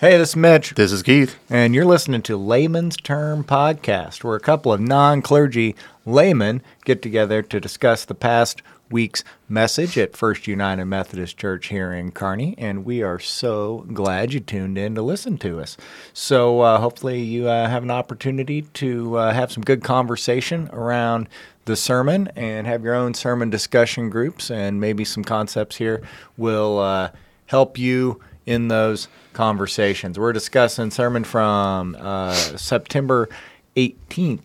[0.00, 1.36] Hey, this is Mitch, This is Keith.
[1.50, 5.74] and you're listening to Layman's Term Podcast, where a couple of non clergy
[6.06, 11.92] laymen get together to discuss the past week's message at First United Methodist Church here
[11.92, 12.54] in Kearney.
[12.58, 15.76] And we are so glad you tuned in to listen to us.
[16.12, 21.28] So, uh, hopefully, you uh, have an opportunity to uh, have some good conversation around
[21.64, 26.02] the sermon and have your own sermon discussion groups, and maybe some concepts here
[26.36, 27.10] will uh,
[27.46, 30.18] help you in those conversations.
[30.18, 33.28] We're discussing sermon from uh, September
[33.76, 34.40] 18th,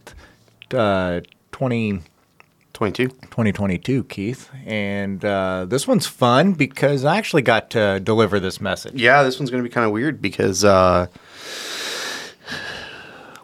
[0.73, 1.21] uh,
[1.53, 2.02] 20,
[2.73, 3.08] 22.
[3.08, 4.49] 2022, Keith.
[4.66, 8.95] And uh, this one's fun because I actually got to deliver this message.
[8.95, 11.08] Yeah, this one's going to be kind of weird because uh,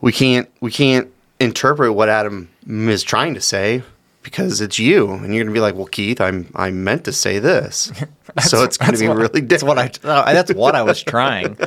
[0.02, 3.82] we can't we can't interpret what Adam is trying to say
[4.24, 7.14] because it's you, and you're going to be like, "Well, Keith, I'm I meant to
[7.14, 7.92] say this,"
[8.48, 9.78] so it's going to be what- really That's what.
[9.80, 9.88] I.
[10.34, 11.58] that's what I was trying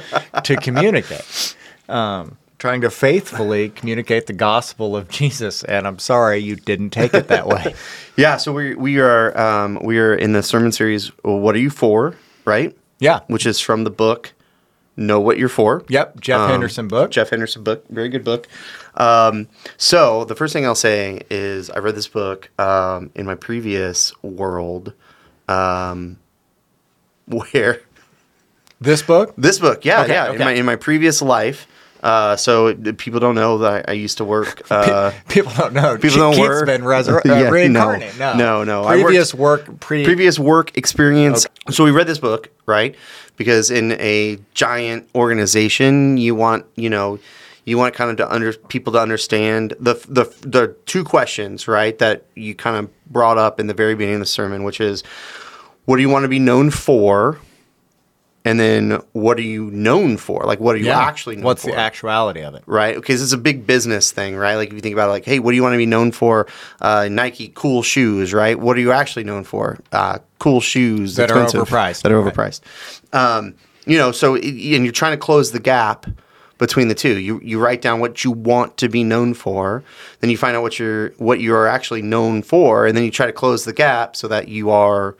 [0.45, 1.57] to communicate.
[1.89, 7.13] Um, trying to faithfully communicate the gospel of Jesus, and I'm sorry you didn't take
[7.15, 7.75] it that way.
[8.17, 11.09] Yeah, so we we are um, we are in the sermon series.
[11.25, 12.15] What are you for?
[12.45, 13.21] Right, Yeah.
[13.29, 14.33] which is from the book
[14.97, 15.85] Know What You're For.
[15.89, 16.21] Yep.
[16.21, 17.11] Jeff Um, Henderson book.
[17.11, 18.47] Jeff Henderson book, very good book.
[18.95, 19.49] Um,
[19.79, 24.13] so the first thing I'll say is I read this book um, in my previous
[24.23, 24.93] world,
[25.49, 26.19] um,
[27.27, 27.81] where
[28.81, 29.35] This book.
[29.39, 30.35] this book, yeah, Okay, yeah, okay.
[30.35, 31.67] in my in my previous life.
[32.03, 34.63] Uh, so people don't know that I, I used to work.
[34.73, 35.97] Uh, People don't know.
[35.97, 36.67] People don't Keith's work.
[36.67, 37.51] been resur- uh, Yeah, no.
[37.51, 38.19] reincarnated.
[38.19, 41.47] No, No, no, I worked- Previous work, pre- previous work experience.
[41.71, 42.97] So we read this book, right?
[43.43, 47.19] Because in a giant organization, you want you know
[47.65, 51.99] you want kind of to under people to understand the the the two questions, right?
[51.99, 55.03] That you kind of brought up in the very beginning of the sermon, which is
[55.85, 57.39] what do you want to be known for,
[58.45, 60.45] and then what are you known for?
[60.45, 61.01] Like what are you Yeah.
[61.01, 61.71] actually known What's for?
[61.71, 62.63] the actuality of it?
[62.67, 62.95] right?
[62.97, 64.57] Because it's a big business thing, right?
[64.57, 66.13] Like if you think about it, like, hey, what do you want to be known
[66.13, 66.47] for?
[66.81, 68.59] Uh, Nike cool shoes, right?
[68.59, 69.79] What are you actually known for?
[69.93, 72.35] Uh, cool shoes That are overpriced, That are right.
[72.35, 72.61] overpriced.
[73.15, 73.55] Um,
[73.87, 76.07] you know, so it- and you're trying to close the gap
[76.59, 77.19] between the two.
[77.19, 79.83] You you write down what you want to be known for,
[80.21, 83.11] then you find out what you're what you are actually known for, and then you
[83.11, 85.17] try to close the gap so that you are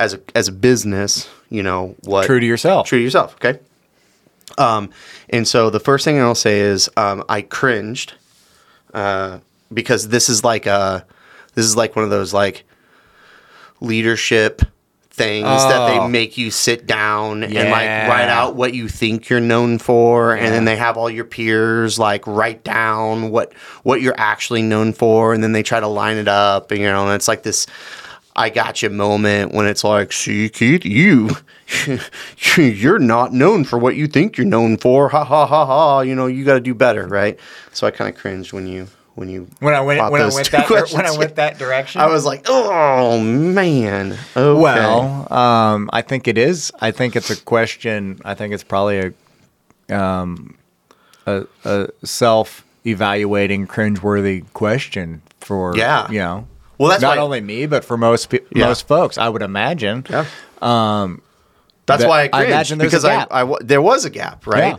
[0.00, 2.86] as a as a business, you know what True to yourself.
[2.88, 3.34] true to yourself.
[3.36, 3.60] Okay.
[4.58, 4.90] Um,
[5.28, 8.14] and so the first thing I'll say is um, I cringed
[8.92, 9.38] uh,
[9.72, 11.06] because this is like a
[11.54, 12.64] this is like one of those like
[13.80, 14.62] leadership
[15.12, 15.86] things that Oh.
[16.04, 20.34] they make you sit down and like write out what you think you're known for
[20.34, 24.92] and then they have all your peers like write down what what you're actually known
[24.92, 27.42] for and then they try to line it up and you know and it's like
[27.42, 27.66] this
[28.36, 31.30] I got you moment when it's like, see, Keith, you,
[32.56, 35.08] you're not known for what you think you're known for.
[35.08, 36.00] Ha ha ha ha.
[36.00, 37.38] You know, you got to do better, right?
[37.72, 40.50] So I kind of cringed when you when you When I went, when I went
[40.52, 42.00] that, when I went that direction.
[42.00, 44.12] I was like, oh man.
[44.36, 44.60] Okay.
[44.60, 46.72] Well, um, I think it is.
[46.80, 48.20] I think it's a question.
[48.24, 49.12] I think it's probably
[49.90, 50.56] a, um,
[51.26, 56.08] a, a self-evaluating, cringeworthy question for Yeah.
[56.10, 56.46] you know.
[56.80, 58.66] Well, that's not why- only me, but for most pe- Yeah.
[58.68, 60.06] most folks, I would imagine.
[60.08, 60.24] yeah.
[60.62, 61.20] Um,
[61.86, 63.28] that's that- why I I cringed imagine there's a because I, gap.
[63.30, 64.74] I there was a gap, right?
[64.74, 64.76] Yeah.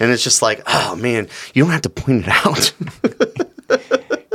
[0.00, 2.72] And it's just like, oh man, you don't have to point it out.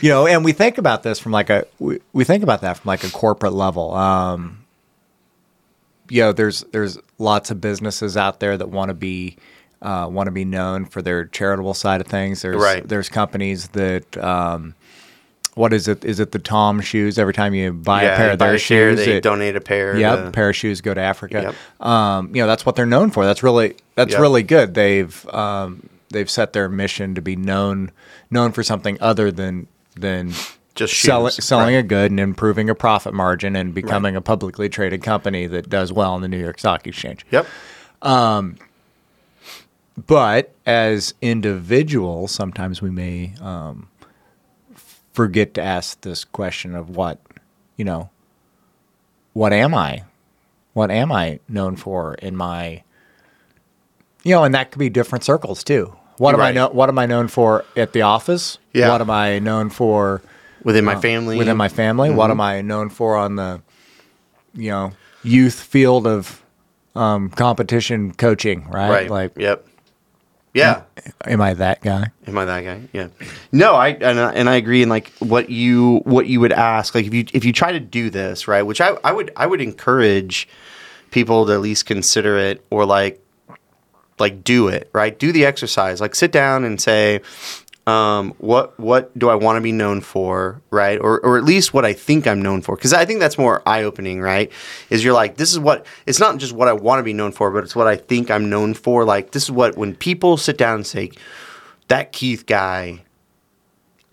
[0.00, 2.76] You know, and we think about this from like a we, we think about that
[2.78, 3.92] from like a corporate level.
[3.94, 4.64] Um,
[6.08, 9.38] you know, there's there's lots of businesses out there that want to be
[9.82, 12.42] uh, want to be known for their charitable side of things.
[12.42, 12.86] There's Right.
[12.86, 14.76] there's companies that um,
[15.58, 16.04] what is it?
[16.04, 17.18] Is it the TOMS shoes?
[17.18, 19.96] Every time you buy a pair of their shoes, they it- donate a pair.
[19.98, 21.54] Yep, to- pair of shoes go to Africa.
[21.80, 21.86] Yep.
[21.86, 23.24] Um, you know that's what they're known for.
[23.26, 24.20] That's really that's Yep.
[24.20, 24.74] really good.
[24.74, 27.90] They've um, they've set their mission to be known
[28.30, 29.66] known for something other than
[29.96, 30.32] than
[30.74, 31.80] Just sell, selling right.
[31.84, 35.92] a good and improving a profit margin and becoming a publicly traded company that does
[35.92, 37.26] well on the New York Stock Exchange.
[37.32, 37.46] Yep.
[40.06, 43.88] But as individuals, sometimes we may um,
[45.18, 47.18] forget to ask this question of what,
[47.76, 48.08] you know,
[49.32, 50.04] what am I?
[50.74, 52.84] What am I known for in my,
[54.22, 55.92] you know, and that could be different circles too.
[56.18, 56.68] What am I know?
[56.68, 58.58] What am I known for at the office?
[58.72, 58.90] Yeah.
[58.90, 60.22] What am I known for
[60.62, 61.34] Within my family.
[61.34, 62.10] Uh, within my family?
[62.10, 63.60] What am I known for on the,
[64.54, 64.92] you know,
[65.24, 66.44] youth field of
[66.94, 68.68] um, competition coaching?
[68.68, 68.90] Right?
[68.90, 69.10] right.
[69.10, 69.66] Like, yep.
[70.58, 70.82] Yeah.
[71.24, 72.10] am I that guy?
[72.26, 72.82] Am I that guy?
[72.92, 73.08] Yeah.
[73.52, 74.82] No, I and, I and I agree.
[74.82, 77.80] And like what you what you would ask, like if you if you try to
[77.80, 80.48] do this right, which I I would I would encourage
[81.10, 83.24] people to at least consider it, or like
[84.18, 87.20] like do it right do the exercise like sit down and say
[87.88, 90.98] um, what what do I want to be known for, right?
[91.00, 93.62] Or or at least what I think I'm known for, because I think that's more
[93.66, 94.52] eye opening, right?
[94.90, 97.32] Is you're like this is what it's not just what I want to be known
[97.32, 99.04] for, but it's what I think I'm known for.
[99.04, 101.12] Like this is what when people sit down and say
[101.88, 103.02] that Keith guy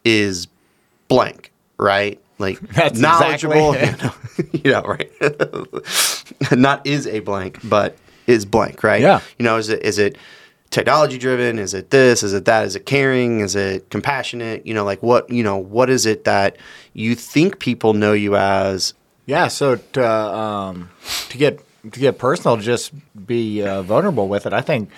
[0.05, 0.47] is
[1.09, 2.19] blank, right?
[2.39, 5.11] Like That's knowledgeable, exactly- you know, right?
[6.51, 7.97] not is a blank, but
[8.27, 9.01] is blank, right?
[9.01, 9.19] Yeah.
[9.37, 10.17] You know, is it is it
[10.75, 11.57] technology driven?
[11.57, 12.21] Is it this?
[12.21, 12.65] Is it that?
[12.65, 13.39] Is it caring?
[13.39, 14.67] Is it compassionate?
[14.67, 16.57] You know, like what you know, what is it that
[16.93, 18.93] you think people know you as?
[19.25, 20.89] Yeah, so to um,
[21.29, 22.91] to get to get personal, just
[23.25, 24.51] be uh, vulnerable with it.
[24.51, 24.89] I think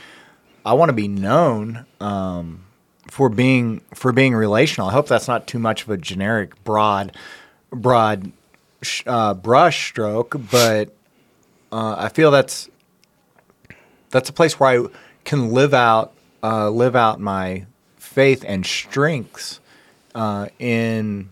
[0.66, 2.66] I want to be known um,
[3.12, 4.90] for being for being relational.
[4.90, 7.16] I hope that's not too much of a generic, broad,
[7.70, 8.32] broad
[9.06, 10.96] uh, brush stroke, but
[11.72, 12.68] uh, I feel that's
[14.10, 14.88] that's a place where I
[15.28, 17.66] can live out uh, live out my
[17.98, 19.60] faith and strengths
[20.16, 21.30] uh, in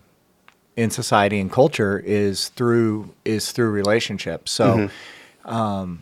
[0.76, 4.52] in society and culture is through is through relationships.
[4.52, 4.90] So,
[5.46, 6.00] um,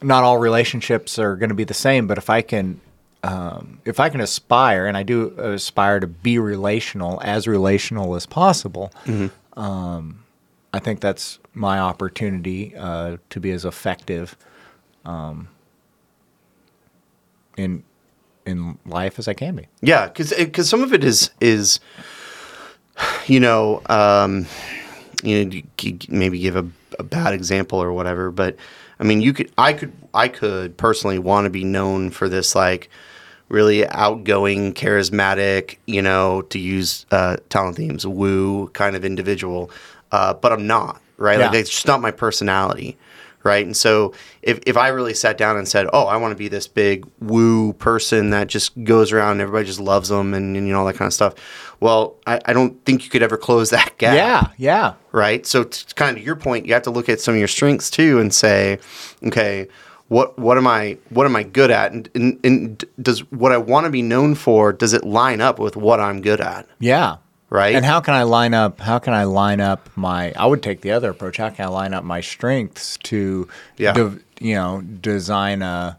[0.00, 2.06] not all relationships are going to be the same.
[2.06, 2.80] But if I can,
[3.24, 8.26] um, if I can aspire, and I do aspire to be relational, as relational as
[8.26, 8.92] possible,
[9.56, 10.22] um,
[10.72, 14.36] I think that's my opportunity uh, to be as effective
[15.04, 15.48] um,
[17.56, 17.84] in
[18.44, 19.68] in life as I can be.
[19.80, 21.80] Yeah, because because some of it is is
[23.26, 24.46] you know um,
[25.22, 25.62] you know
[26.08, 26.66] maybe give a,
[26.98, 28.56] a bad example or whatever, but
[28.98, 32.54] I mean you could I could I could personally want to be known for this
[32.54, 32.90] like
[33.48, 39.70] really outgoing, charismatic, you know, to use uh, talent themes, woo kind of individual,
[40.10, 41.38] uh, but I'm not right.
[41.38, 42.96] Like it's just not my personality.
[43.44, 43.64] Right.
[43.64, 46.48] And so if, if I really sat down and said, Oh, I want to be
[46.48, 50.66] this big woo person that just goes around and everybody just loves them and, and
[50.66, 51.34] you know, all that kind of stuff.
[51.80, 54.14] Well, I, I don't think you could ever close that gap.
[54.14, 54.94] Yeah, yeah.
[55.10, 55.44] Right.
[55.46, 57.90] So to kind of your point, you have to look at some of your strengths
[57.90, 58.78] too and say,
[59.24, 59.68] okay,
[60.12, 61.92] what what am I what am I good at?
[61.92, 65.58] And, and, and does what I want to be known for, does it line up
[65.58, 66.68] with what I'm good at?
[66.78, 67.16] Yeah.
[67.52, 67.74] Right.
[67.74, 68.80] And how can I line up?
[68.80, 70.32] How can I line up my?
[70.36, 71.36] I would take the other approach.
[71.36, 73.46] How can I line up my strengths to,
[73.76, 73.92] Yeah.
[73.92, 75.96] de- you know, design a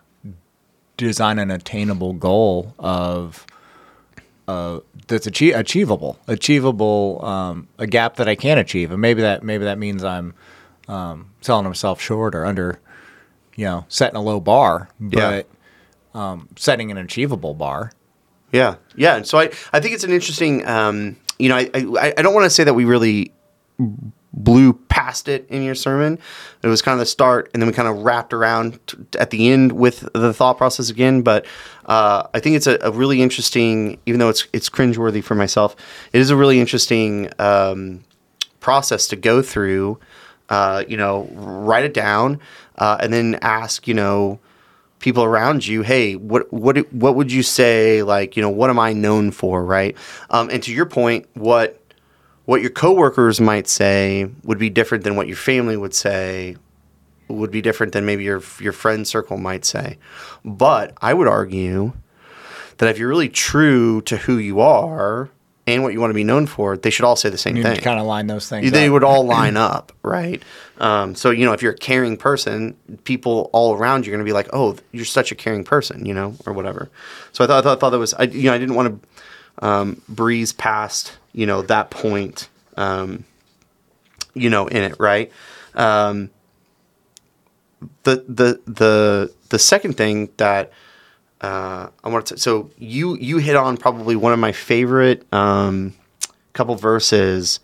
[0.97, 3.45] design an attainable goal of
[4.47, 9.43] uh, that's achie- achievable, achievable, um, a gap that I can achieve, and maybe that
[9.43, 10.33] maybe that means I'm
[10.87, 12.79] um, selling myself short or under,
[13.55, 15.43] you know, setting a low bar, Yeah.
[16.13, 17.91] but um, setting an achievable bar.
[18.51, 19.15] Yeah, yeah.
[19.17, 20.67] And so I, I think it's an interesting.
[20.67, 23.33] Um, you know, I, I, I don't want to say that we really
[24.31, 26.17] blew past it in your sermon.
[26.61, 29.29] It was kind of the start, and then we kind of wrapped around t- at
[29.31, 31.21] the end with the thought process again.
[31.21, 31.45] But
[31.85, 35.75] uh, I think it's a, a really interesting, even though it's it's cringeworthy for myself,
[36.13, 38.05] it is a really interesting um,
[38.61, 39.99] process to go through.
[40.47, 42.39] Uh, you know, write it down,
[42.77, 43.85] uh, and then ask.
[43.85, 44.39] You know
[45.03, 48.01] people around you, hey, what what what would you say?
[48.03, 49.97] Like, you know, what am I known for, right?
[50.29, 51.77] Um, and to your point, what
[52.45, 56.55] what your coworkers might say would be different than what your family would say,
[57.27, 59.97] would be different than maybe your your friend circle might say.
[60.45, 61.91] But I would argue
[62.77, 65.29] that if you're really true to who you are
[65.65, 67.63] and what you want to be known for, they should all say the same You
[67.63, 68.69] thing kind of line those things.
[68.71, 68.93] they up.
[68.93, 70.41] would all line up, right?
[70.79, 74.25] Um, so you know, if you're a caring person, people all around you are going
[74.25, 76.89] to be like, "Oh, you're such a caring person," you know, or whatever.
[77.31, 79.01] So I thought, I thought, I thought that was, I, you know, I didn't want
[79.59, 83.23] to um, breeze past, you know, that point, um,
[84.33, 85.31] you know, in it, right?
[85.75, 86.29] Um,
[88.03, 90.71] the the the the second thing that
[91.43, 95.93] uh, I want to so you you hit on probably one of my favorite um,
[96.53, 97.59] couple verses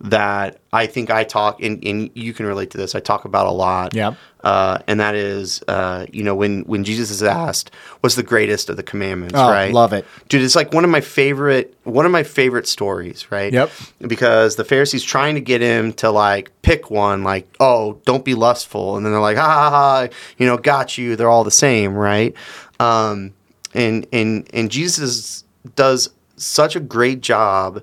[0.00, 2.94] that I think I talk and, and you can relate to this.
[2.94, 3.94] I talk about a lot.
[3.94, 4.16] Yep.
[4.42, 8.68] Uh, and that is, uh, you know, when when Jesus is asked, "What's the greatest
[8.68, 9.72] of the commandments?" Oh, right?
[9.72, 10.04] love it.
[10.28, 10.42] dude.
[10.42, 13.50] It's like one of my favorite one of my favorite stories, right?
[13.50, 13.70] Yep.
[14.06, 18.34] Because the Pharisees trying to get him to like pick one, like, "Oh, don't be
[18.34, 21.16] lustful," and then they're like, "Ha ha ha," you know, got you.
[21.16, 22.34] They're all the same, right?
[22.80, 23.32] Um,
[23.74, 25.44] and and and Jesus
[25.76, 27.82] does such a great job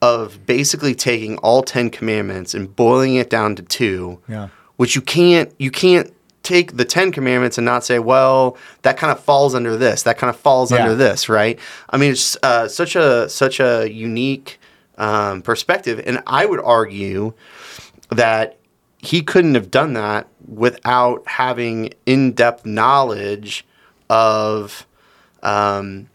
[0.00, 4.48] of basically taking all 10 commandments and boiling it down to two Yeah.
[4.76, 9.12] which you can't you can't take the 10 commandments and not say well that kind
[9.12, 10.78] of falls under this that kind of falls Yeah.
[10.82, 11.58] under this right
[11.90, 14.58] i mean it's uh, such a such a unique
[14.98, 17.32] um, perspective and i would argue
[18.10, 18.58] that
[18.98, 23.64] he couldn't have done that without having in-depth knowledge
[24.12, 24.86] of
[25.42, 26.08] um,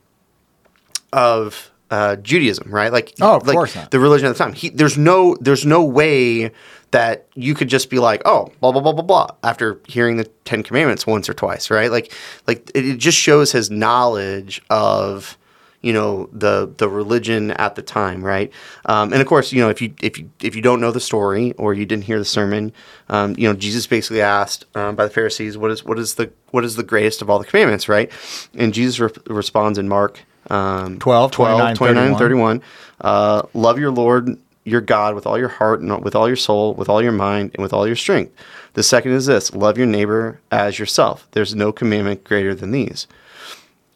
[1.11, 2.91] of uh, Judaism, right?
[2.91, 3.91] Like, Oh, of like course not.
[3.91, 4.53] the religion at the time.
[4.53, 6.51] He, there's no there's no way
[6.91, 10.25] that you could just be like, oh, blah blah blah blah blah, after hearing the
[10.45, 11.91] Ten Commandments once or twice, right?
[11.91, 12.13] Like,
[12.45, 15.37] like it, it just shows his knowledge of
[15.81, 18.51] you know the the religion at the time, right?
[18.86, 21.00] Um, and of course, you know if you if you if you don't know the
[21.00, 22.74] story or you didn't hear the sermon,
[23.10, 26.31] um, you know Jesus basically asked um, by the Pharisees, what is what is the
[26.51, 28.12] what is the greatest of all the commandments, right?
[28.55, 32.60] And Jesus re- responds in Mark um, 12, 12 29, 29, 31.
[32.60, 32.62] 31.
[33.01, 36.74] Uh, love your Lord your God with all your heart and with all your soul,
[36.74, 38.36] with all your mind, and with all your strength.
[38.74, 41.25] The second is this love your neighbor as yourself.
[41.31, 43.07] There's no commandment greater than these.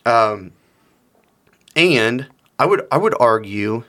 [0.05, 0.53] Um,
[1.75, 2.27] and
[2.59, 3.83] I would I would argue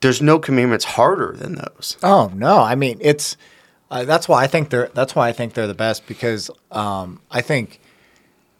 [0.00, 1.96] there's no commandments harder than those.
[2.02, 3.36] Oh no, I mean it's
[3.90, 7.20] uh, that's why I think they're that's why I think they're the best because um,
[7.30, 7.80] I think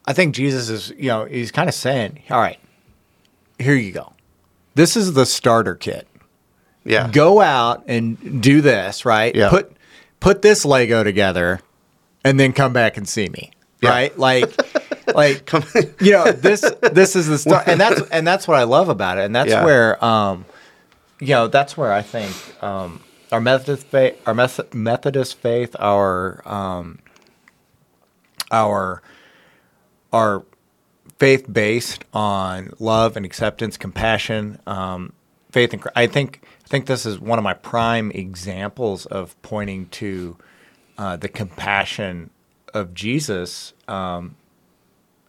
[0.07, 2.59] I think Jesus is you know he's kind of saying all right
[3.59, 4.13] here you go
[4.75, 6.07] this is the starter kit
[6.85, 7.09] Yeah.
[7.11, 9.49] go out and do this right Yeah.
[9.51, 9.73] put
[10.21, 11.61] put this Lego together
[12.25, 13.51] and then come back and see me
[13.83, 13.91] Yeah.
[13.91, 14.55] right like
[15.23, 15.51] like
[16.01, 16.61] you know this
[16.93, 19.51] this is the start and that's and that's what I love about it and that's
[19.51, 19.65] Yeah.
[19.65, 20.45] where um
[21.21, 23.01] you know that's where I think um
[23.33, 26.99] our Methodist faith our Meth- Methodist faith our um
[28.51, 29.03] our
[30.13, 30.45] our
[31.19, 35.13] faith based on love and acceptance compassion um
[35.51, 39.87] faith in I think I think this is one of my prime examples of pointing
[39.91, 40.37] to
[40.99, 42.31] uh, the compassion
[42.75, 44.35] of Jesus um,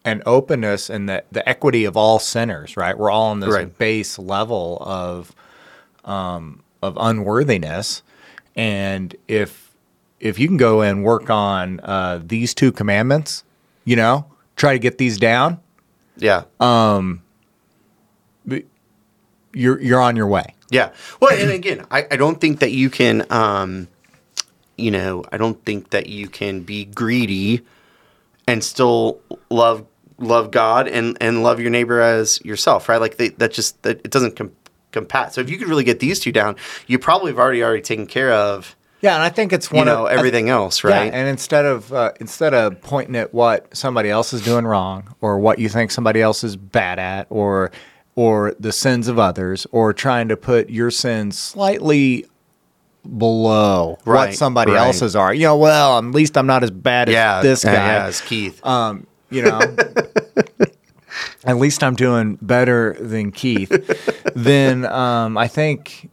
[0.07, 2.97] and openness and the, the equity of all sinners, right?
[2.97, 3.77] We're all on this Right.
[3.77, 5.35] base level of
[6.05, 8.01] um, of unworthiness,
[8.55, 9.73] and if
[10.19, 13.43] if you can go and work on uh, these two commandments,
[13.85, 15.59] you know, try to get these down,
[16.17, 16.43] yeah.
[16.59, 17.21] Um.
[19.53, 20.53] you're you're on your way.
[20.69, 20.91] Yeah.
[21.19, 23.87] Well, and again, I, I don't think that you can, um,
[24.77, 27.61] you know, I don't think that you can be greedy
[28.47, 29.85] and still love
[30.19, 33.00] love God and and love your neighbor as yourself, right?
[33.01, 34.51] Like they, that just that it doesn't com-
[34.91, 35.31] compat.
[35.31, 36.55] So if you could really get these two down,
[36.88, 39.86] you probably have already already taken care of Yeah, and I think it's you one
[39.88, 41.05] know of everything else, right?
[41.12, 45.13] Yeah, and instead of uh, instead of pointing at what somebody else is doing wrong,
[45.21, 47.71] or what you think somebody else is bad at, or
[48.15, 52.25] or the sins of others, or trying to put your sins slightly
[53.17, 54.86] below Right, what somebody right.
[54.88, 57.74] else's are, you know, well, at least I'm not as bad as yeah, this guy.
[57.74, 58.65] yeah, it's Keith.
[58.65, 59.60] Um, you know,
[61.43, 63.69] at least I'm doing better than Keith.
[64.36, 66.10] then um, I think,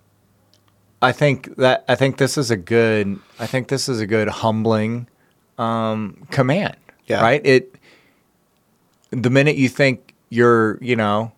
[1.03, 3.19] I think that I think this is a good.
[3.39, 5.09] I think this is a good humbling
[5.59, 6.77] um, command.
[7.07, 7.21] Yeah.
[7.21, 7.45] Right.
[7.45, 7.75] It.
[9.11, 11.31] The minute you think you're, you know,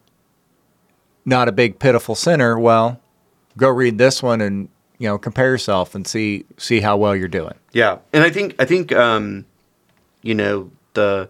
[1.27, 3.01] not a big pitiful sinner, well,
[3.57, 4.69] go read this one and
[4.99, 7.55] you know compare yourself and see see how well you're doing.
[7.73, 9.45] Yeah, and I think I think um,
[10.23, 11.29] you know the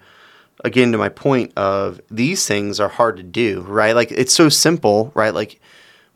[0.66, 3.94] again to my point of these things are hard to do, right?
[3.94, 5.32] Like it's so simple, right?
[5.32, 5.60] Like,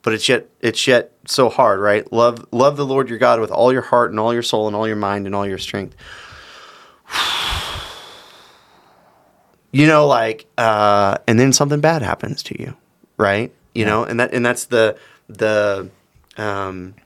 [0.03, 2.13] but it's yet it's yet so hard, right?
[2.13, 4.75] Love love the Lord your God with all your heart and all your soul and
[4.75, 5.97] all your mind and all your strength.
[9.73, 12.77] You know, like, uh, and then something bad happens to you,
[13.17, 13.53] right?
[13.73, 15.89] You know, and that and that's the the
[16.37, 16.97] um,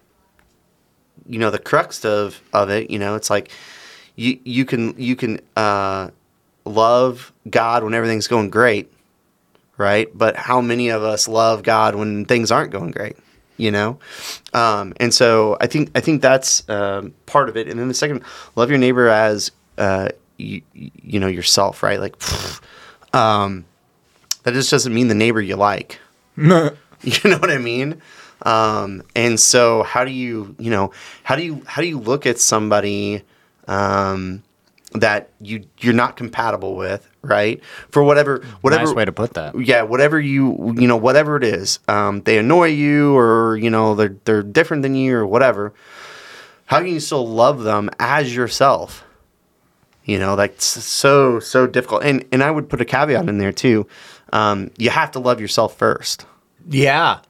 [1.28, 3.50] you know the crux of of it you know it's like
[4.16, 6.08] you you can you can uh
[6.64, 8.90] love god when everything's going great
[9.76, 10.16] right?
[10.16, 13.16] But how many of us love god when things aren't going great
[13.56, 13.98] you know?
[14.52, 17.68] Um and so i think i think that's um part of it.
[17.68, 18.22] And then the second
[18.56, 22.00] love your neighbor as uh you, you know yourself right?
[22.00, 22.16] Like
[23.14, 23.64] um
[24.44, 26.00] that just doesn't mean the neighbor you like.
[27.04, 28.00] You know what I mean?
[28.42, 30.92] Um, and so how do you, you know,
[31.22, 33.22] how do you how do you look at somebody
[33.68, 34.42] um,
[34.94, 37.62] that you you're not compatible with, right?
[37.90, 39.58] For whatever whatever nice way to put that.
[39.60, 43.94] yeah, whatever you you know, whatever it is, um, they annoy you or you know
[43.94, 45.74] they're they're different than you or whatever.
[46.66, 49.04] How can you still love them as yourself?
[50.04, 52.04] You know, that's so so difficult.
[52.04, 53.86] And and I would put a caveat in there too.
[54.32, 56.26] Um, you have to love yourself first.
[56.68, 57.20] Yeah.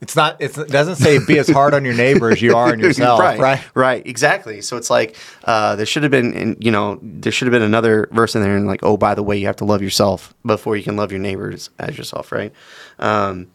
[0.00, 0.36] It's not.
[0.40, 3.20] It's, it doesn't say be as hard on your neighbor as you are on yourself,
[3.20, 3.38] right?
[3.38, 4.62] right, right, exactly.
[4.62, 7.62] So it's like uh, there should have been, in, you know, there should have been
[7.62, 10.34] another verse in there, and like, oh, by the way, you have to love yourself
[10.44, 12.52] before you can love your neighbors as yourself, right?
[12.98, 13.48] Um,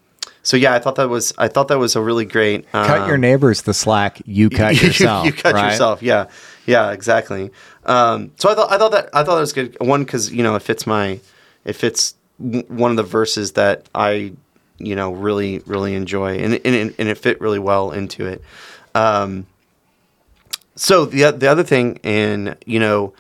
[0.44, 2.72] so yeah, I thought that was I thought that was a really great.
[2.72, 4.22] cut um, your neighbors the slack.
[4.26, 5.26] You cut yourself.
[5.26, 5.72] You, cut right?
[5.72, 6.04] yourself.
[6.04, 6.28] Yeah,
[6.68, 7.50] yeah, exactly.
[7.86, 9.76] Um, so I thought I thought that I thought it was good.
[9.80, 11.20] One because you know it fits my
[11.66, 14.34] it fits one of the verses that I
[14.78, 18.42] you know really really enjoy and and, and it fit really well into it.
[18.94, 19.46] Um,
[20.76, 23.14] so the the other thing, and you know,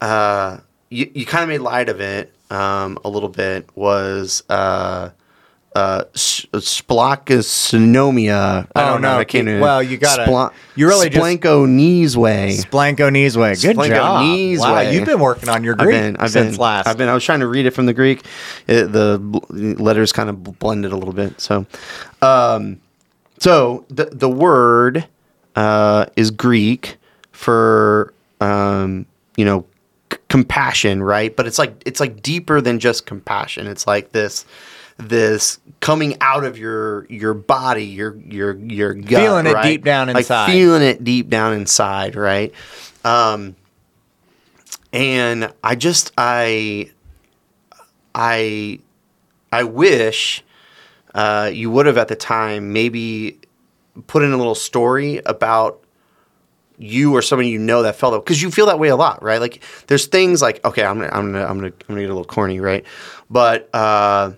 [0.00, 0.58] uh,
[0.90, 4.42] you you kind of made light of it um, a little bit was.
[4.48, 5.10] Uh,
[5.74, 8.66] uh, Splachysnomia.
[8.74, 9.14] I Oh, don't know.
[9.14, 9.18] no.
[9.18, 9.48] I can't.
[9.48, 12.64] even- Well, you gotta- Spla- you really just- splanchnizomai.
[12.64, 13.54] Splanko knees way.
[13.54, 14.24] Good Splanko job.
[14.60, 16.86] wow, you've been working on your I've Greek been, I've since been, last.
[16.86, 17.08] I've been.
[17.08, 18.24] I was trying to read it from the Greek.
[18.66, 19.18] It, the
[19.50, 21.40] letters kind of blended a little bit.
[21.40, 21.66] So,
[22.22, 22.78] um,
[23.40, 25.06] so the the word
[25.56, 26.96] uh, is Greek
[27.32, 29.64] for um, you know
[30.12, 31.34] c- compassion, right?
[31.34, 33.66] But it's like it's like deeper than just compassion.
[33.66, 34.44] It's like this
[34.96, 40.08] this coming out of your your body, your your your gut, Feeling it deep down
[40.08, 40.46] Like inside.
[40.46, 42.52] feeling it deep down inside, right?
[43.04, 43.56] Um,
[44.92, 46.90] and I just I
[48.14, 48.78] I
[49.52, 50.42] I wish
[51.14, 53.38] uh, you would have at the time maybe
[54.06, 55.80] put in a little story about
[56.78, 59.22] you or somebody you know that felt that because you feel that way a lot,
[59.22, 59.40] right?
[59.40, 62.14] Like there's things like okay, I'm gonna I'm gonna I'm gonna I'm gonna get a
[62.14, 62.84] little corny, right?
[63.30, 64.32] But uh,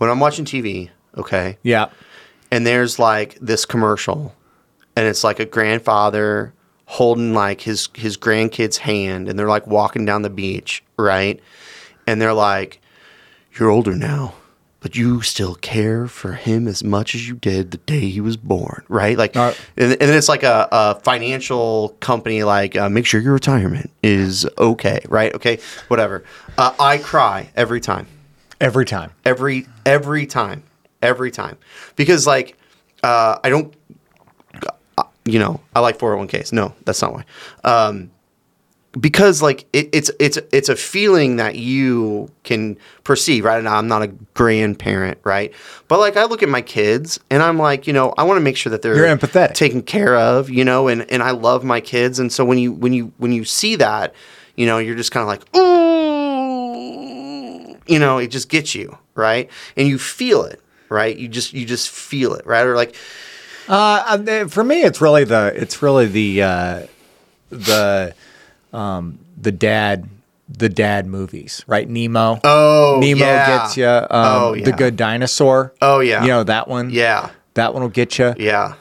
[0.00, 1.90] when I'm watching TV, okay, yeah.
[2.50, 4.34] and there's like this commercial
[4.96, 6.54] and it's like a grandfather
[6.86, 11.38] holding like his his grandkid's hand and they're like walking down the beach right?
[12.06, 12.80] And they're like
[13.58, 14.34] you're older now
[14.80, 18.38] but you still care for him as much as you did the day he was
[18.38, 19.18] born right?
[19.18, 23.20] Like Uh, and, and then it's like a, a financial company like uh, make sure
[23.20, 25.34] your retirement is okay right?
[25.34, 26.24] Okay whatever.
[26.56, 28.06] Uh, i cry every time
[28.60, 29.12] Every time.
[29.24, 30.62] every every time.
[31.02, 31.56] Every time.
[31.96, 32.56] Because like
[33.02, 33.72] uh i don't
[34.98, 37.24] uh, you know i like 401ks no that's not why.
[37.64, 38.10] Um
[39.00, 43.62] because like it, it's it's it's a feeling that you can perceive right?
[43.62, 45.54] Now i'm not a grandparent right?
[45.88, 48.40] But like i look at my kids and i'm like you know i want to
[48.42, 49.54] make sure that they're You're empathetic.
[49.54, 52.18] taken care of you know and and i love my kids.
[52.18, 54.12] And so when you when you when you see that
[54.56, 56.19] you know you're just kind of like ooh
[57.86, 61.64] you know it just gets you right and you feel it right you just you
[61.66, 62.94] just feel it right or like
[63.68, 66.82] Uh, uh, for me, it's really the it's really the uh,
[67.50, 68.14] the
[68.72, 70.08] um, the dad
[70.48, 71.88] the dad movies, right?
[71.88, 72.40] Nemo.
[72.42, 73.46] oh Nemo yeah.
[73.46, 73.86] gets you.
[73.86, 74.72] Um, Oh, The.
[74.72, 75.72] Good Dinosaur.
[75.80, 76.22] Oh, yeah.
[76.22, 76.90] You know that one.
[76.90, 78.34] yeah That one will get you.
[78.38, 78.74] yeah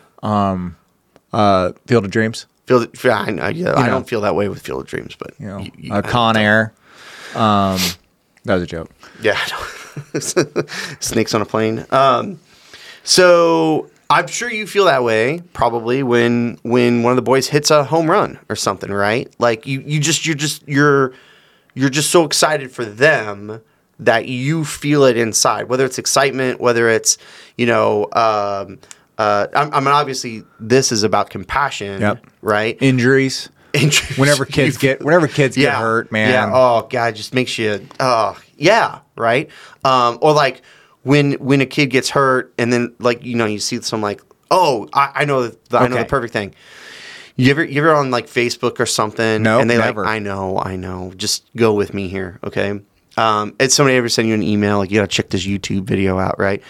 [1.32, 2.48] Uh, Field of Dreams.
[2.66, 2.98] Field.
[2.98, 3.92] feel I, I, yeah, I know.
[3.94, 6.36] don't feel that way with Field of Dreams, but You know, you- you- uh, Con
[6.38, 6.74] Air.
[7.36, 7.78] Um,
[8.46, 8.90] that was a joke.
[9.22, 9.38] yeah,
[11.00, 11.86] snakes on a plane.
[11.92, 12.40] Um,
[13.04, 17.72] so I'm sure you feel that way probably when when one of the boys hits
[17.72, 19.34] a home run or something, right?
[19.40, 21.14] Like you you just you're just you're
[21.74, 23.62] you're just so excited for them
[24.00, 27.18] that you feel it inside, whether it's excitement, whether it's
[27.58, 28.04] you know.
[28.14, 28.80] Um,
[29.18, 32.26] uh, I, I mean, obviously, this is about compassion, Yep.
[32.42, 32.78] right?
[32.80, 33.50] Injuries.
[34.18, 36.30] Whenever kids get whenever kids get hurt, man.
[36.30, 36.52] Yeah.
[36.54, 37.88] Oh God, it just makes you.
[38.00, 39.00] Oh yeah.
[39.16, 39.50] Right.
[39.84, 40.62] Um, or like
[41.04, 44.22] when when a kid gets hurt, and then like you know you see some like
[44.52, 46.56] oh I, I know the, I know the perfect thing.
[47.36, 49.44] You ever you ever on like Facebook or something?
[49.44, 50.04] No, and they never.
[50.04, 51.14] like I know I know.
[51.16, 52.82] Just go with me here, okay?
[53.18, 56.20] Um, it's somebody ever send you an email like you gotta check this YouTube video
[56.20, 56.62] out, right?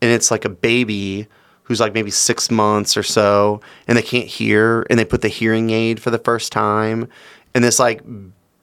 [0.00, 1.28] And it's like a baby
[1.68, 5.28] who's like maybe six months or so, and they can't hear, and they put the
[5.28, 7.08] hearing aid for the first time,
[7.54, 8.02] and this like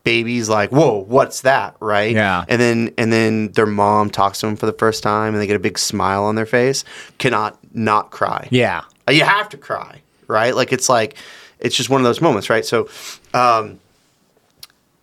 [0.03, 2.13] baby's like, "Whoa, what's that?" Right?
[2.15, 2.43] Yeah.
[2.49, 5.47] And then and then their mom talks to them for the first time, and they
[5.47, 6.83] get a big smile on their face.
[7.19, 8.47] Cannot not cry.
[8.51, 8.83] Yeah.
[9.07, 10.55] Uh, You have to cry, right?
[10.55, 11.15] Like it's like
[11.59, 12.65] it's just one of those moments, right?
[12.65, 12.89] So,
[13.33, 13.79] um,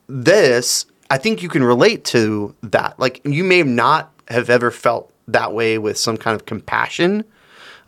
[0.09, 2.99] this I think you can relate to that.
[2.99, 7.25] Like you may not have ever felt that way with some kind of compassion,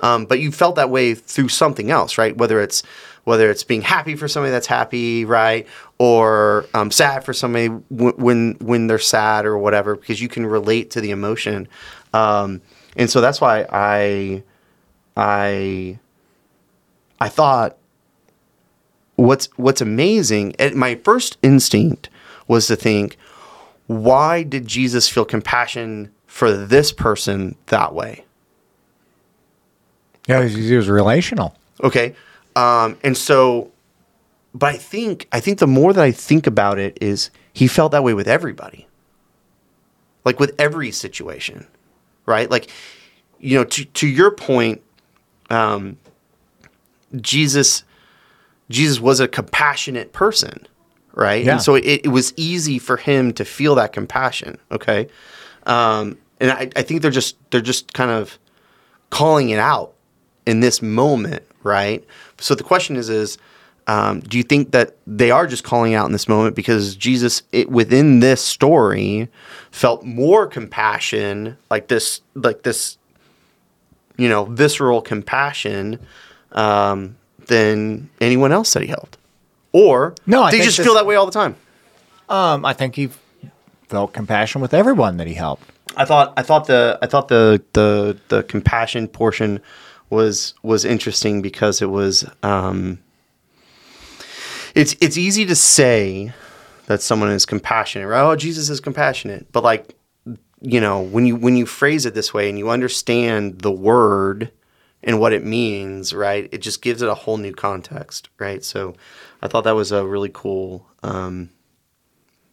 [0.00, 2.36] um, but you felt that way through something else, right?
[2.36, 2.82] Whether it's
[3.24, 5.66] whether it's being happy for somebody that's happy, right,
[5.98, 10.44] or um, sad for somebody w- when when they're sad or whatever, because you can
[10.46, 11.68] relate to the emotion,
[12.12, 12.60] um,
[12.96, 14.42] and so that's why I
[15.16, 15.98] I
[17.20, 17.78] I thought
[19.16, 20.54] what's what's amazing.
[20.58, 22.10] And my first instinct
[22.46, 23.16] was to think,
[23.86, 28.24] why did Jesus feel compassion for this person that way?
[30.28, 31.54] Yeah, he was, relational.
[31.82, 32.14] Okay,
[32.56, 33.70] um, and so,
[34.54, 37.92] but I think I think the more that I think about it is he felt
[37.92, 38.86] that way with everybody,
[40.24, 41.66] like with every situation,
[42.26, 42.50] right?
[42.50, 42.70] Like
[43.38, 44.80] you know, to to your point,
[45.50, 45.98] um,
[47.16, 47.84] Jesus,
[48.70, 50.66] Jesus was a compassionate person,
[51.12, 51.44] right?
[51.44, 51.52] Yeah.
[51.52, 54.58] And so it, it was easy for him to feel that compassion.
[54.72, 55.08] Okay,
[55.66, 58.38] um, and I, I think they're just they're just kind of
[59.10, 59.93] calling it out
[60.46, 62.04] in this moment, right?
[62.38, 63.38] So the question is, is
[63.86, 67.42] um, do you think that they are just calling out in this moment because Jesus,
[67.52, 69.28] it, within this story,
[69.70, 72.96] felt more compassion, like this, like this,
[74.16, 75.98] you know, visceral compassion,
[76.52, 79.18] um, than anyone else that he helped,
[79.72, 81.56] or No, I they think just this- feel that way all the time.
[82.30, 83.10] Um, I think he
[83.88, 85.64] felt compassion with everyone that he helped.
[85.94, 89.60] I thought I thought the I thought the the the compassion portion
[90.10, 92.98] was was interesting because it was um
[94.74, 96.32] it's it's easy to say
[96.86, 98.22] that someone is compassionate, right?
[98.22, 99.50] Oh, Jesus is compassionate.
[99.52, 99.96] But like
[100.60, 104.50] you know, when you when you phrase it this way and you understand the word
[105.02, 106.48] and what it means, right?
[106.50, 108.64] It just gives it a whole new context, right?
[108.64, 108.94] So
[109.42, 111.50] I thought that was a really cool um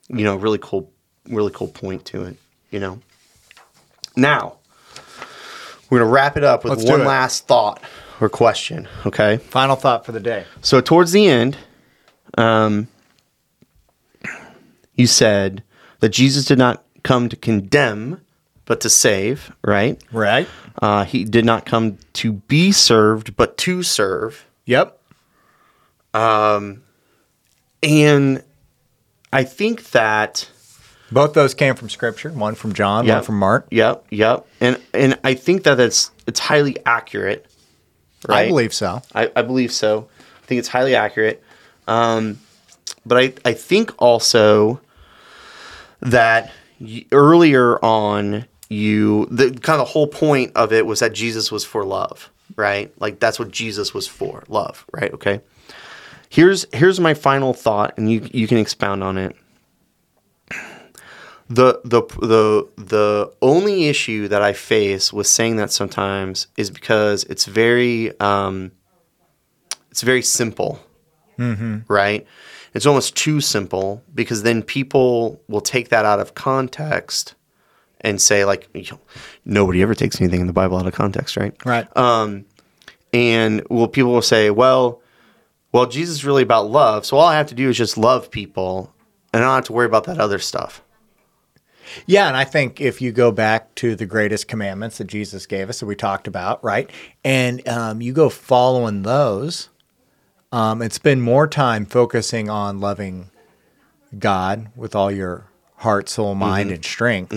[0.09, 0.91] you know, really cool
[1.27, 2.37] really cool point to it,
[2.69, 2.99] you know.
[4.15, 4.57] Now,
[5.91, 7.83] we're going to wrap it up with Let's one last thought
[8.21, 9.37] or question, okay?
[9.37, 10.45] Final thought for the day.
[10.61, 11.57] So, towards the end,
[12.37, 12.87] um,
[14.95, 15.63] you said
[15.99, 18.21] that Jesus did not come to condemn,
[18.65, 20.01] but to save, right?
[20.13, 20.47] Right.
[20.81, 24.45] Uh, he did not come to be served, but to serve.
[24.65, 24.97] Yep.
[27.83, 28.43] And
[29.33, 30.49] I think that
[31.11, 32.31] Both those came from Scripture.
[32.31, 33.05] One from John.
[33.05, 33.15] Yep.
[33.15, 33.67] One from Mark.
[33.71, 34.47] Yep, yep.
[34.59, 37.45] And and I think that it's it's highly accurate.
[38.27, 38.45] Right?
[38.45, 39.01] I believe so.
[39.13, 40.07] I, I believe so.
[40.43, 41.43] I think it's highly accurate.
[41.87, 42.39] Um,
[43.05, 44.79] but I, I think also
[46.01, 51.13] that y- earlier on, you the kind of the whole point of it was that
[51.13, 52.93] Jesus was for love, right?
[53.01, 55.11] Like that's what Jesus was for, love, right?
[55.13, 55.41] Okay.
[56.29, 59.35] Here's here's my final thought, and you you can expound on it.
[61.53, 67.25] The the the the only issue that I face with saying that sometimes is because
[67.25, 68.71] it's very um,
[69.89, 70.79] it's very simple,
[71.89, 72.25] right?
[72.73, 77.35] It's almost too simple because then people will take that out of context
[77.99, 78.99] and say like you know,
[79.43, 81.53] nobody ever takes anything in the Bible out of context, right?
[81.65, 81.85] Right.
[83.13, 85.01] And well, people will say, well,
[85.73, 88.31] well, Jesus is really about love, so all I have to do is just love
[88.31, 88.93] people,
[89.33, 90.81] and I don't have to worry about that other stuff.
[92.05, 95.69] Yeah, and I think if you go back to the greatest commandments that Jesus gave
[95.69, 96.89] us that we talked about, right,
[97.23, 99.69] and um, you go following those,
[100.51, 103.29] um, and spend more time focusing on loving
[104.17, 105.45] God with all your
[105.77, 107.31] heart, soul, mind, and strength,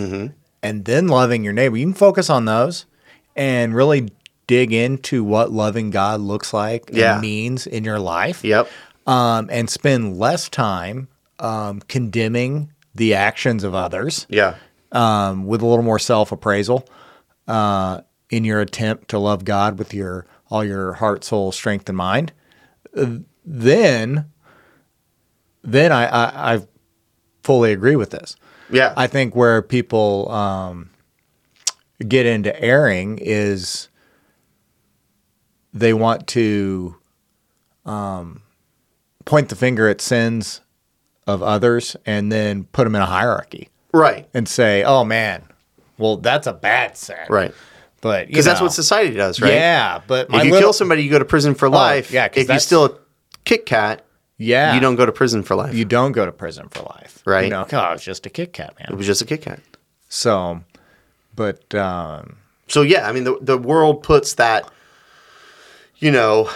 [0.63, 1.77] and then loving your neighbor.
[1.77, 2.87] You can focus on those
[3.37, 4.11] and really
[4.47, 7.13] dig into what loving God looks like Yeah.
[7.15, 8.69] and means in your life Yep.
[9.07, 14.55] um, and spend less time um, condemning the actions of others Yeah.
[14.93, 16.89] um, with a little more self appraisal
[17.49, 21.97] uh, in your attempt to love God with your all your heart, soul, strength, and
[21.99, 22.33] mind.
[23.45, 24.31] Then,
[25.63, 26.67] then I, I, I
[27.43, 28.37] fully agree with this.
[28.71, 28.95] Yeah.
[28.97, 30.91] I think where people um,
[32.07, 33.89] get into erring is
[35.73, 36.97] they want to
[37.85, 38.43] um,
[39.25, 40.61] point the finger at sins
[41.27, 44.29] of others and then put them in a hierarchy right.
[44.35, 45.43] and say, "Oh man,
[45.99, 47.55] well that's a bad sin." Right.
[48.01, 49.55] But Because that's what society does, right?
[49.55, 52.11] Yeah, but If you little- kill somebody, you go to prison for life.
[52.11, 52.91] yeah, If you steal a
[53.47, 54.05] Kit Kat,
[54.37, 55.75] yeah, you don't go to prison for life.
[55.75, 57.45] you don't go to prison for life, Right.
[57.45, 58.89] You know, oh, it's just a Kit Kat, man.
[58.91, 59.61] it was just a Kit Kat.
[60.11, 60.61] So,
[61.35, 62.37] but um,
[62.69, 64.69] So yeah, I mean the the world puts that,
[65.97, 66.51] you know,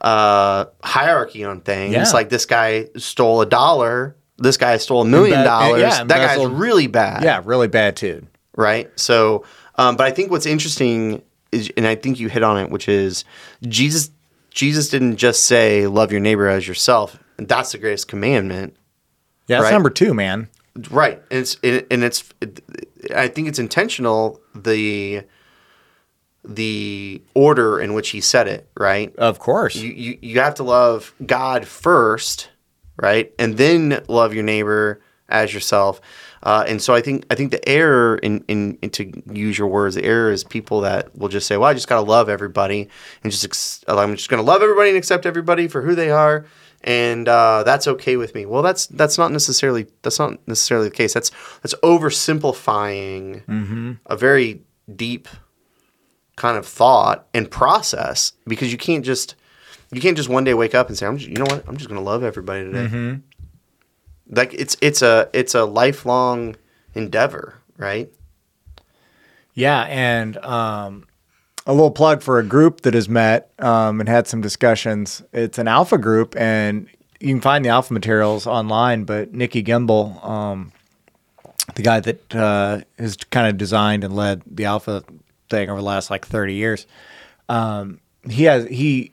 [0.00, 1.94] uh, hierarchy on things.
[1.94, 2.04] Yeah.
[2.12, 4.16] Like this guy stole a dollar.
[4.38, 5.80] This guy stole a million dollars.
[5.82, 7.22] yeah, that guy's really bad.
[7.22, 8.26] yeah, really bad too.
[8.56, 8.90] right?
[8.98, 9.44] So,
[9.76, 12.88] um, but I think what's interesting is, and I think you hit on it, which
[12.88, 13.24] is
[13.62, 14.10] Jesus.
[14.50, 18.76] Jesus didn't just say "love your neighbor as yourself." And that's the greatest commandment,
[19.46, 19.72] Yeah, that's Right.
[19.72, 20.48] number two, man.
[20.90, 21.20] right?
[21.30, 22.24] And it's and and it's.
[23.14, 25.22] I think it's intentional the
[26.44, 29.14] the order in which he said it, right?
[29.16, 29.76] Of course.
[29.76, 32.50] You, you you have to love God first,
[32.96, 36.00] right, and then love your neighbor as yourself.
[36.42, 39.68] Uh, and so I think I think the error in, in, in to use your
[39.68, 42.88] words, the error is people that will just say, "Well, I just gotta love everybody
[43.22, 46.46] and just ex- I'm just gonna love everybody and accept everybody for who they are,
[46.82, 50.94] and uh, that's okay with me." Well, that's that's not necessarily that's not necessarily the
[50.94, 51.12] case.
[51.12, 51.30] That's
[51.62, 53.42] that's oversimplifying
[54.06, 54.62] a very
[54.96, 55.28] deep
[56.40, 59.34] kind of thought and process because you can't just
[59.92, 61.76] you can't just one day wake up and say I'm just, you know what I'm
[61.76, 62.86] just going to love everybody today.
[62.86, 64.34] Mm-hmm.
[64.34, 66.56] Like it's it's a it's a lifelong
[66.94, 68.10] endeavor, right?
[69.52, 71.06] Yeah, and um,
[71.66, 75.22] a little plug for a group that has met um, and had some discussions.
[75.34, 79.04] It's an alpha group, and you can find the alpha materials online.
[79.04, 80.72] But Nicky Gumbel, um,
[81.74, 85.04] the guy that uh, has kind of designed and led the alpha
[85.50, 86.86] thing over the last like 30 years,
[87.48, 89.12] um, he has he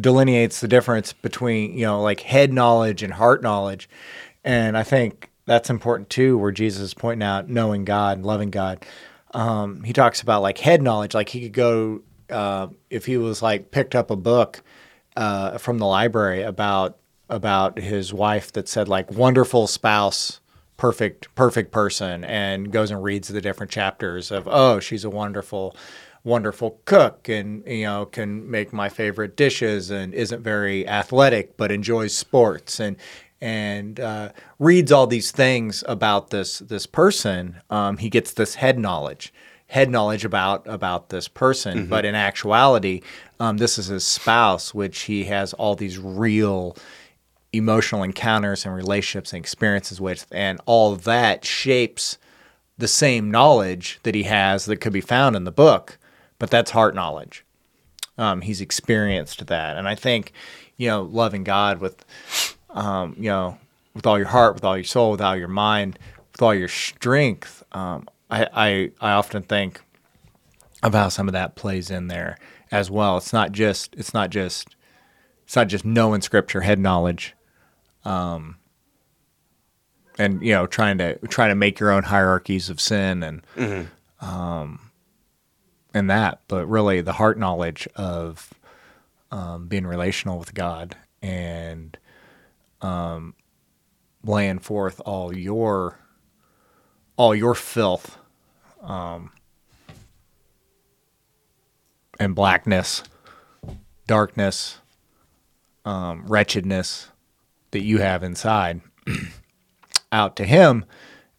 [0.00, 3.88] delineates the difference between you know like head knowledge and heart knowledge,
[4.44, 6.38] and I think that's important too.
[6.38, 8.84] Where Jesus is pointing out knowing God and loving God.
[9.34, 13.42] Um, he talks about like head knowledge, like he could go uh, if he was
[13.42, 14.62] like picked up a book
[15.16, 20.40] uh, from the library about about his wife that said like wonderful spouse
[20.82, 25.76] perfect perfect person and goes and reads the different chapters of oh she's a wonderful
[26.24, 31.70] wonderful cook and you know can make my favorite dishes and isn't very athletic but
[31.70, 32.96] enjoys sports and
[33.40, 37.60] and uh, reads all these things about this this person.
[37.70, 39.32] Um, he gets this head knowledge
[39.68, 41.86] head knowledge about about this person.
[41.86, 43.02] But in actuality
[43.38, 46.76] um, this is his spouse which he has all these real
[47.52, 52.18] emotional encounters and relationships and experiences with, and all that shapes
[52.78, 55.98] the same knowledge that he has that could be found in the book,
[56.38, 57.44] but that's heart knowledge.
[58.18, 60.32] Um, he's experienced that, and I think,
[60.76, 62.04] you know, loving God with,
[62.70, 63.58] um, you know,
[63.94, 65.98] with all your heart, with all your soul, with all your mind,
[66.32, 67.62] with all your strength.
[67.72, 69.80] Um, I, I I often think
[70.82, 72.36] of how some of that plays in there
[72.70, 73.18] as well.
[73.18, 74.74] It's not just it's not just
[75.44, 77.34] it's not just knowing scripture, head knowledge,
[78.04, 78.56] um,
[80.18, 83.42] and you know trying to trying to make your own hierarchies of sin and
[84.20, 84.90] um,
[85.94, 88.52] and that, but really the heart knowledge of
[89.30, 91.96] um, being relational with God and
[92.80, 93.34] um,
[94.24, 95.98] laying forth all your
[97.16, 98.18] all your filth
[98.82, 99.30] um,
[102.18, 103.02] and blackness,
[104.06, 104.78] darkness,
[105.84, 107.08] um, wretchedness
[107.72, 108.80] that you have inside
[110.12, 110.84] out to Him,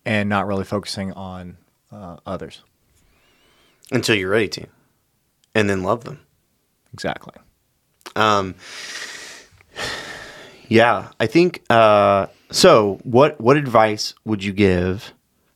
[0.06, 1.58] and not really focusing on
[1.92, 2.62] uh, others.
[3.92, 4.68] Until you're ready to,
[5.56, 6.20] and then love them.
[6.94, 7.36] Exactly.
[8.16, 8.56] Um,
[10.68, 11.64] yeah, I think.
[11.70, 15.14] Uh, so, what what advice would you give?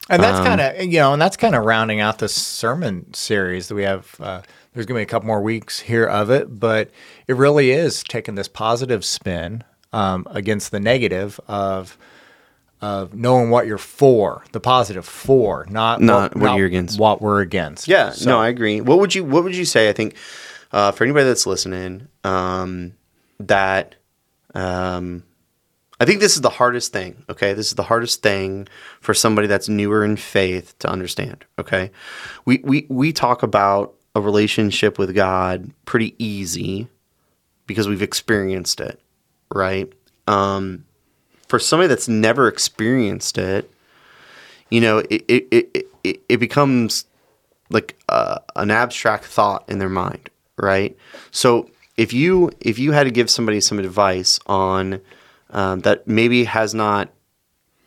[0.10, 3.14] And that's Um, kind of you know, and that's kind of rounding out the sermon
[3.14, 4.16] series that we have.
[4.20, 4.42] Uh,
[4.74, 6.92] there's going to be a couple more weeks here of it, but
[7.28, 9.64] it really is taking this positive spin
[9.98, 11.98] um, against the negative of
[12.80, 17.00] of knowing what you're for, the positive for, not Not what you're against.
[17.00, 17.88] what we're against.
[17.88, 18.82] Yeah, So- no, I agree.
[18.82, 19.90] What would you What would you say?
[19.90, 20.16] I think
[20.72, 22.94] uh, for anybody that's listening, um,
[23.40, 23.96] that
[24.54, 25.24] um,
[26.00, 27.24] I think this is the hardest thing.
[27.30, 28.68] Okay, this is the hardest thing
[29.02, 31.46] for somebody that's newer in faith to understand.
[31.58, 31.90] Okay,
[32.46, 36.88] we we we talk about a relationship with God pretty easy
[37.66, 39.00] because we've experienced it,
[39.54, 39.92] right?
[40.28, 40.86] Um,
[41.48, 43.72] for somebody that's never experienced it,
[44.70, 47.06] you know, it it it, it, it becomes
[47.70, 50.96] like uh, an abstract thought in their mind, right?
[51.32, 55.02] So if you if you had to give somebody some advice on
[55.50, 57.10] um, that maybe has not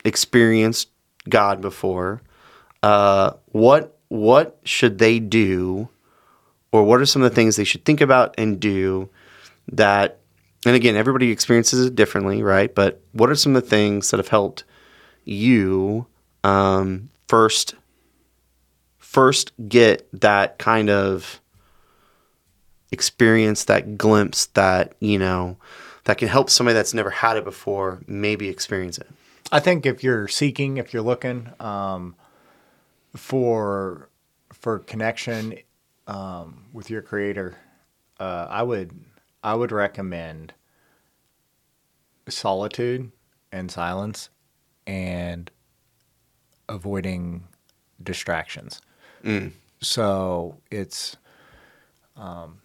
[0.04, 0.88] experienced
[1.28, 2.22] God before,
[2.82, 5.88] uh, what what should they do,
[6.72, 9.08] or what are some of the things they should think about and do
[9.72, 10.19] that?
[10.66, 12.74] And again, everybody experiences it differently, right?
[12.74, 14.64] But what are some of the things that have helped
[15.24, 16.06] you
[16.44, 17.74] um, first
[18.98, 21.40] first get that kind of
[22.92, 25.56] experience, that glimpse, that you know,
[26.04, 29.08] that can help somebody that's never had it before maybe experience it.
[29.52, 32.14] I think if you're seeking, if you're looking um,
[33.16, 34.08] for
[34.52, 35.54] for connection
[36.06, 37.56] um, with your creator,
[38.18, 38.92] uh, I would
[39.42, 40.54] I would recommend
[42.28, 43.10] solitude
[43.50, 44.28] and silence
[44.86, 45.50] and
[46.68, 47.44] avoiding
[48.02, 48.80] distractions.
[49.80, 51.16] So it's
[52.16, 52.60] um,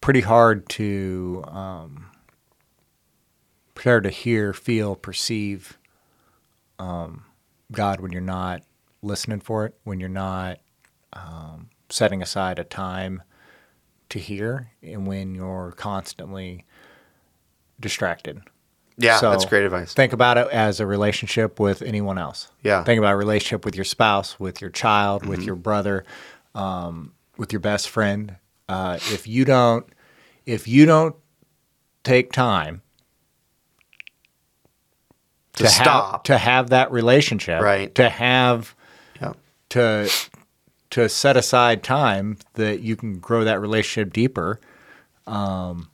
[0.00, 2.06] pretty hard to um,
[3.74, 5.78] prepare to hear, feel, perceive
[6.78, 7.24] um,
[7.72, 8.62] God when you're not
[9.02, 10.58] listening for it, when you're not
[11.12, 13.22] um, setting aside a time
[14.10, 16.64] to hear, and when you're constantly
[17.80, 18.40] distracted.
[18.96, 19.94] Yeah, so that's great advice.
[19.94, 22.50] Think about it as a relationship with anyone else.
[22.64, 22.82] Yeah.
[22.82, 25.30] Think about a relationship with your spouse, with your child, Mm-hmm.
[25.30, 26.04] with your brother,
[26.54, 28.36] um, with your best friend.
[28.68, 29.86] Uh, if you don't,
[30.46, 31.14] if you don't
[32.02, 32.82] take time
[35.54, 36.24] To have stop.
[36.24, 37.94] to have that relationship, Right.
[37.94, 38.74] To have
[39.20, 39.34] Yeah.
[39.70, 40.10] to
[40.90, 44.58] to set aside time that you can grow that relationship deeper
[45.26, 45.90] um,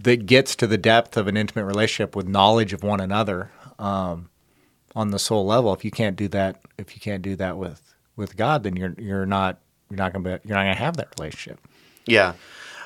[0.00, 4.30] that gets to the depth of an intimate relationship with knowledge of one another um,
[4.96, 5.72] on the soul level.
[5.74, 8.94] If you can't do that if you can't do that with with God then you're
[8.98, 9.58] you're not
[9.90, 11.60] you're not gonna be, you're not gonna have that relationship.
[12.06, 12.32] Yeah,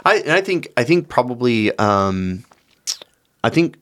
[0.05, 2.45] I and I think I think probably um,
[3.45, 3.77] I think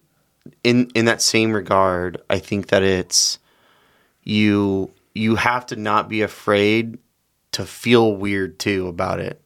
[0.63, 3.39] in in that same regard, I think that it's
[4.23, 6.98] you you have to not be afraid
[7.53, 9.40] to feel weird too about it,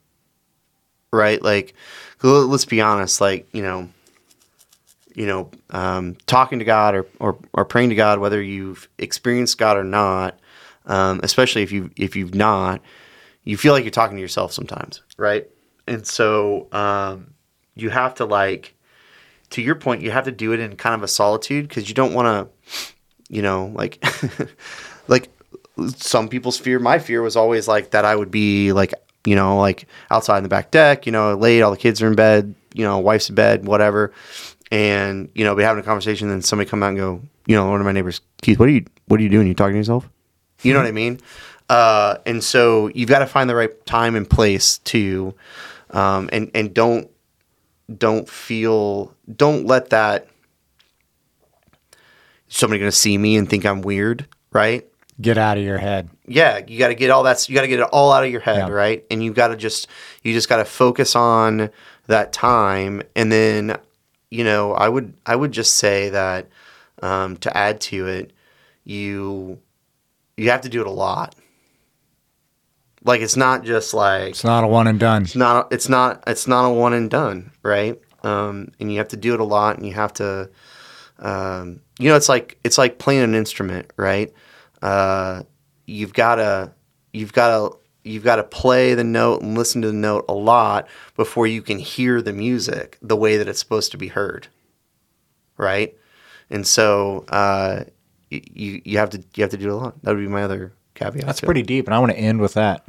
[1.13, 1.41] right?
[1.43, 1.75] Like,
[2.23, 3.89] let's be honest, like you know,
[5.15, 9.59] you know, um, talking to God or, or or praying to God, whether you've experienced
[9.59, 10.39] God or not,
[10.87, 12.81] um, especially if you if you've not,
[13.45, 15.49] you feel like you're talking to yourself sometimes, right?
[15.87, 17.35] And so um,
[17.75, 18.75] you have to like,
[19.51, 21.95] to your point, you have to do it in kind of a solitude because you
[21.95, 22.75] don't want to,
[23.31, 24.05] you know, like,
[25.09, 25.31] like
[25.97, 26.79] some people's fear.
[26.79, 30.43] My fear was always like that I would be like, you know, like outside in
[30.43, 33.29] the back deck, you know, late, all the kids are in bed, you know, wife's
[33.29, 34.13] in bed, whatever,
[34.71, 37.55] and you know, be having a conversation, and then somebody come out and go, you
[37.55, 39.47] know, one of my neighbors, Keith, what are you, what are you doing?
[39.47, 40.09] You talking to yourself?
[40.63, 41.21] You know what I mean?
[41.71, 45.35] Uh, and so you've got to find the right time and place to,
[45.91, 47.11] um, and and don't
[47.95, 50.29] don't feel don't let that
[52.49, 54.87] somebody to see me and think I'm weird, right?
[55.21, 57.49] Get out of your head Yeah, you got to get all that.
[57.49, 58.69] You got to get it all out of your head, Yeah.
[58.69, 59.05] right?
[59.11, 59.89] And you got to just
[60.23, 61.71] you just got to focus on
[62.07, 63.77] that time, and then
[64.31, 66.49] you know I would I would just say that
[67.03, 68.33] um, to add to it,
[68.85, 69.59] you
[70.37, 71.35] you have to do it a lot.
[73.05, 76.25] Like it's not just like it's not a one and done it's not it's not
[76.27, 79.45] it's not a one and done right um, and you have to do it a
[79.45, 80.51] lot and you have to
[81.21, 84.33] um, you know it's like it's like playing an instrument right
[84.83, 85.43] uh,
[85.87, 86.73] you've got to
[87.13, 90.33] you've got to you've got to play the note and listen to the note a
[90.35, 94.49] lot before you can hear the music the way that it's supposed to be heard
[95.57, 95.95] right
[96.51, 97.85] and so uh,
[98.31, 100.73] you you have to you have to do a lot that would be my other
[100.95, 101.49] caveat that's to it.
[101.49, 102.87] pretty deep and I want to end with that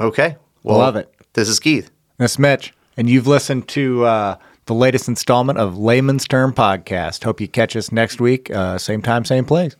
[0.00, 1.12] okay well Love it.
[1.34, 6.26] this is Keith That's Mitch, and you've listened to uh, the latest installment of Layman's
[6.26, 7.24] Term Podcast.
[7.24, 9.76] Hope you catch us next week, uh, same time, same place.